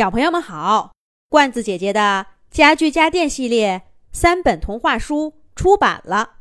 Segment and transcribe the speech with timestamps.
[0.00, 0.94] 小朋友们好，
[1.28, 6.38] 罐子姐姐的家具家电系列三本童话书出版了，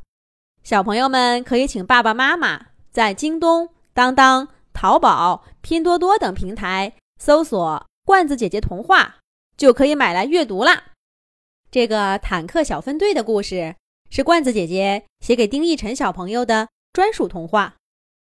[0.64, 9.18] 小朋友们可以请爸爸妈妈在京东、当当、淘宝、拼多多等平台搜索“罐子姐姐童话”，
[9.58, 10.94] 就可以买来阅读啦。
[11.70, 13.76] 这个坦克小分队的故事
[14.10, 17.76] 是罐子姐姐写给丁义晨小朋友的专属童话。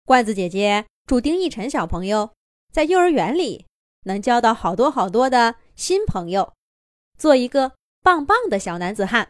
[0.07, 2.30] 罐子姐姐祝丁义晨小朋友
[2.73, 3.66] 在幼儿园里。
[4.05, 6.55] 能交到好多好多的新朋友，
[7.19, 9.29] 做一个棒棒的小男子汉。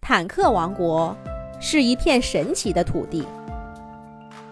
[0.00, 1.16] 坦克王国
[1.60, 3.26] 是一片神奇的土地，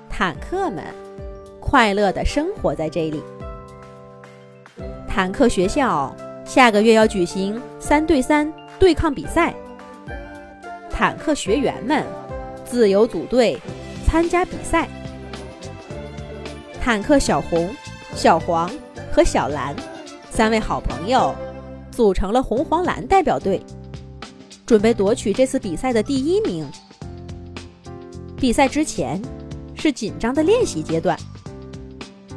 [0.08, 0.82] 坦克们
[1.60, 3.22] 快乐的生活在这里。
[5.06, 6.14] 坦克学校
[6.44, 9.54] 下个月要举行三对三对抗比赛，
[10.90, 12.04] 坦克学员们
[12.64, 13.60] 自由组队
[14.06, 14.88] 参加比赛。
[16.80, 17.72] 坦克小红、
[18.14, 18.70] 小黄。
[19.14, 19.76] 和小蓝
[20.28, 21.32] 三位好朋友
[21.92, 23.62] 组成了红黄蓝代表队，
[24.66, 26.68] 准备夺取这次比赛的第一名。
[28.36, 29.22] 比赛之前
[29.76, 31.16] 是紧张的练习阶段，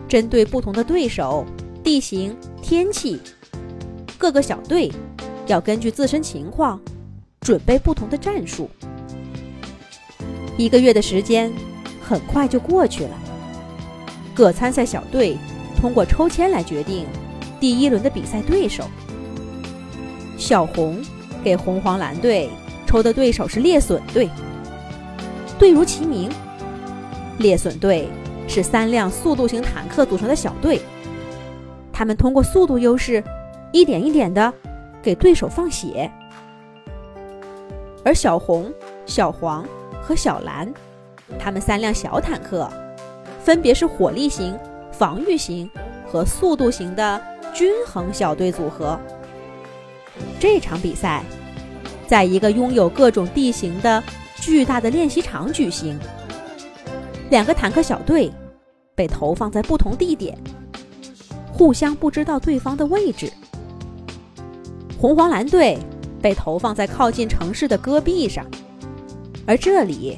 [0.07, 1.43] 针对不同的对手、
[1.83, 3.19] 地形、天气，
[4.15, 4.91] 各个小队
[5.47, 6.79] 要根据自身情况
[7.41, 8.69] 准备不同的战术。
[10.55, 11.51] 一个月的时间
[11.99, 13.17] 很快就过去了，
[14.35, 15.35] 各参赛小队。
[15.79, 17.05] 通过抽签来决定
[17.59, 18.83] 第一轮的比赛对手。
[20.37, 21.01] 小红
[21.43, 22.49] 给红黄蓝队
[22.85, 24.29] 抽的对手是猎隼队。
[25.57, 26.29] 队如其名，
[27.39, 28.07] 猎隼队
[28.47, 30.79] 是三辆速度型坦克组成的小队，
[31.91, 33.23] 他们通过速度优势，
[33.71, 34.53] 一点一点的
[35.01, 36.11] 给对手放血。
[38.05, 38.71] 而小红、
[39.05, 39.65] 小黄
[40.01, 40.71] 和小蓝，
[41.39, 42.69] 他们三辆小坦克，
[43.43, 44.57] 分别是火力型。
[44.97, 45.69] 防御型
[46.07, 47.21] 和速度型的
[47.53, 48.99] 均衡小队组合。
[50.39, 51.23] 这场比赛
[52.07, 54.03] 在一个拥有各种地形的
[54.35, 55.97] 巨大的练习场举行。
[57.29, 58.31] 两个坦克小队
[58.95, 60.37] 被投放在不同地点，
[61.51, 63.31] 互相不知道对方的位置。
[64.99, 65.77] 红黄蓝队
[66.21, 68.45] 被投放在靠近城市的戈壁上，
[69.45, 70.17] 而这里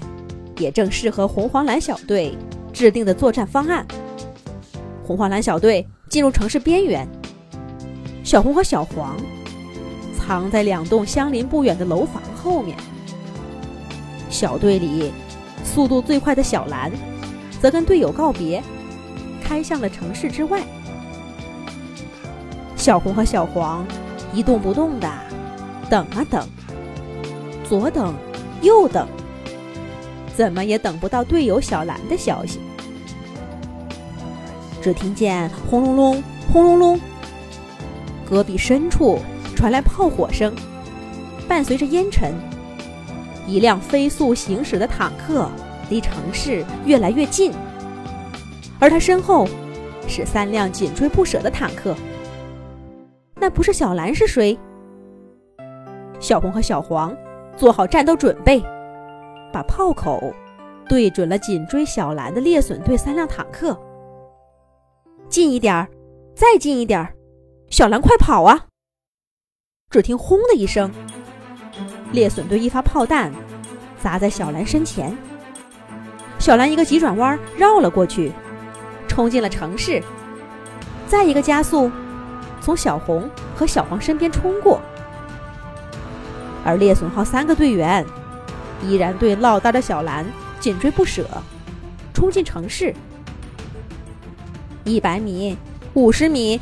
[0.57, 2.37] 也正适合红黄蓝小队
[2.71, 3.85] 制定的作战方案。
[5.09, 7.07] 红黄蓝小队进入城市边缘，
[8.23, 9.17] 小红和小黄
[10.15, 12.77] 藏在两栋相邻不远的楼房后面。
[14.29, 15.11] 小队里
[15.63, 16.91] 速度最快的小蓝
[17.59, 18.61] 则跟队友告别，
[19.43, 20.61] 开向了城市之外。
[22.75, 23.83] 小红和小黄
[24.31, 25.11] 一动不动的
[25.89, 26.47] 等啊等，
[27.63, 28.13] 左等
[28.61, 29.07] 右等，
[30.35, 32.59] 怎么也等不到队友小蓝的消息。
[34.81, 36.99] 只听见轰隆隆，轰隆隆，
[38.29, 39.19] 戈壁深处
[39.55, 40.53] 传来炮火声，
[41.47, 42.33] 伴随着烟尘，
[43.45, 45.49] 一辆飞速行驶的坦克
[45.89, 47.51] 离城市越来越近，
[48.79, 49.47] 而他身后
[50.07, 51.95] 是三辆紧追不舍的坦克。
[53.35, 54.57] 那不是小蓝是谁？
[56.19, 57.15] 小红和小黄
[57.57, 58.61] 做好战斗准备，
[59.51, 60.33] 把炮口
[60.87, 63.77] 对准了紧追小蓝的猎隼队三辆坦克。
[65.29, 65.87] 近一点儿，
[66.35, 67.13] 再近一点儿，
[67.69, 68.65] 小蓝快跑啊！
[69.91, 70.91] 只听“轰”的一声，
[72.11, 73.31] 猎隼队一发炮弹
[74.01, 75.15] 砸在小蓝身前，
[76.39, 78.31] 小蓝一个急转弯绕了过去，
[79.07, 80.01] 冲进了城市。
[81.07, 81.91] 再一个加速，
[82.59, 84.81] 从小红和小黄身边冲过，
[86.65, 88.03] 而猎隼号三个队员
[88.81, 90.25] 依然对落单的小蓝
[90.59, 91.23] 紧追不舍，
[92.15, 92.91] 冲进城市。
[94.89, 95.55] 一百米，
[95.93, 96.59] 五十米，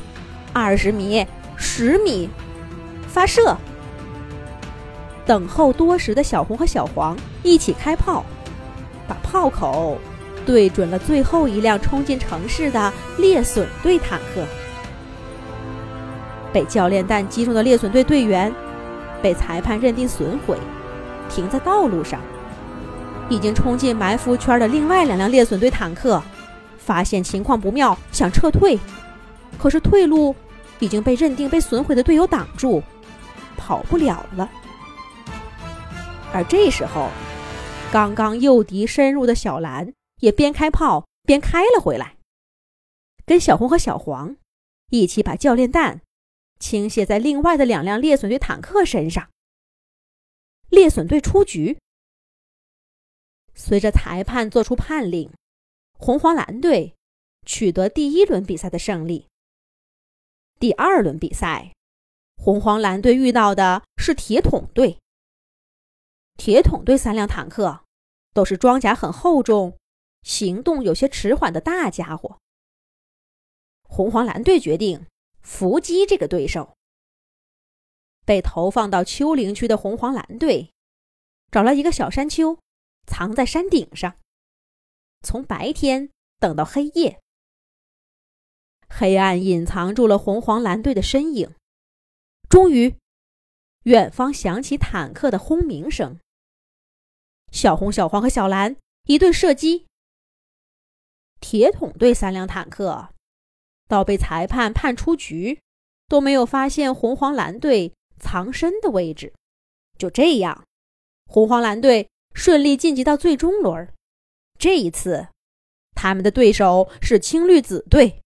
[0.52, 2.30] 二十米，十米，
[3.08, 3.56] 发射！
[5.26, 8.26] 等候多时的小红和小黄一起开炮，
[9.08, 9.98] 把炮口
[10.46, 14.44] 对准了最后一辆冲进城市的猎隼队坦克。
[16.52, 18.54] 被教练弹击中的猎隼队队员
[19.22, 20.58] 被裁判认定损毁，
[21.30, 22.20] 停在道路上。
[23.30, 26.22] 已经冲进埋伏圈的另外两辆猎隼队坦克。
[26.88, 28.80] 发现情况不妙，想撤退，
[29.60, 30.34] 可是退路
[30.80, 32.82] 已经被认定被损毁的队友挡住，
[33.58, 34.50] 跑不了了。
[36.34, 37.10] 而这时候，
[37.92, 39.92] 刚刚诱敌深入的小蓝
[40.22, 42.16] 也边开炮边开了回来，
[43.26, 44.38] 跟小红和小黄
[44.90, 46.00] 一起把教练弹
[46.58, 49.28] 倾泻在另外的两辆猎隼队坦克身上。
[50.70, 51.78] 猎隼队出局。
[53.54, 55.30] 随着裁判作出判令。
[55.98, 56.96] 红黄蓝队
[57.46, 59.28] 取得第一轮比赛的胜利。
[60.60, 61.74] 第二轮比赛，
[62.36, 65.00] 红黄蓝队遇到的是铁桶队。
[66.38, 67.84] 铁桶队三辆坦克
[68.34, 69.78] 都是装甲很厚重、
[70.22, 72.38] 行动有些迟缓的大家伙。
[73.84, 75.08] 红黄蓝队决定
[75.42, 76.76] 伏击这个对手。
[78.24, 80.72] 被投放到丘陵区的红黄蓝队，
[81.50, 82.60] 找了一个小山丘，
[83.08, 84.18] 藏在山顶上，
[85.22, 86.10] 从白天
[86.40, 87.22] 等到黑夜。
[88.90, 91.54] 黑暗隐藏住了红黄蓝队的身影。
[92.50, 92.96] 终于，
[93.84, 96.20] 远方响起坦克的轰鸣声。
[97.52, 99.86] 小红、小黄和小蓝一顿射击。
[101.40, 103.10] 铁桶队三辆坦克，
[103.88, 105.62] 到被裁判判出局，
[106.08, 107.94] 都没有发现红黄蓝队。
[108.20, 109.32] 藏身的位置，
[110.00, 110.66] 就这样，
[111.28, 113.94] 红黄蓝队顺利晋级到最终轮儿。
[114.60, 115.28] 这一次，
[115.94, 118.22] 他们的对手是青绿紫队。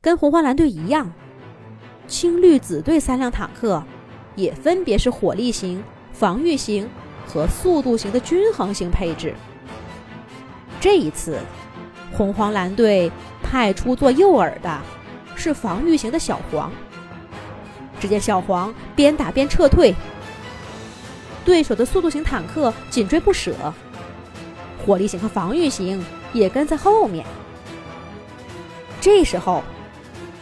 [0.00, 1.12] 跟红黄蓝队一样，
[2.06, 3.82] 青绿紫队三辆坦克
[4.36, 5.82] 也分别是火力型、
[6.12, 6.88] 防御型
[7.26, 9.34] 和速度型的均衡型配置。
[10.80, 11.38] 这一次，
[12.12, 13.10] 红黄蓝队
[13.42, 14.80] 派出做诱饵的
[15.36, 16.72] 是防御型的小黄。
[17.98, 19.94] 只见小黄边打边撤退，
[21.44, 23.52] 对手的速度型坦克紧追不舍，
[24.84, 27.24] 火力型和防御型也跟在后面。
[29.00, 29.62] 这时候，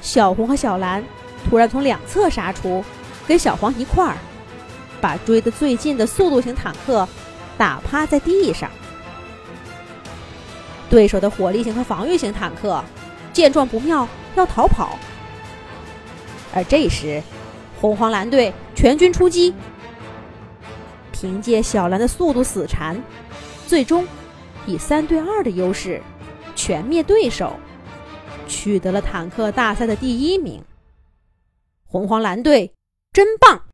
[0.01, 1.03] 小红和小蓝
[1.49, 2.85] 突然从两侧杀出，
[3.27, 4.17] 跟小黄一块儿
[5.01, 7.09] 把追得最近的速度型坦克
[7.57, 8.71] 打趴在地上。
[10.91, 12.83] 对手的火力型和防御型坦克
[13.33, 14.99] 见状不妙，要逃跑，
[16.55, 17.23] 而这时。
[17.81, 19.55] 红黄蓝队全军出击，
[21.13, 23.01] 凭借小蓝的速度死缠，
[23.69, 24.05] 最终
[24.69, 26.03] 以三对二的优势
[26.55, 27.55] 全灭对手，
[28.47, 30.63] 取得了坦克大赛的第一名。
[31.87, 32.75] 红黄蓝队
[33.11, 33.63] 真棒！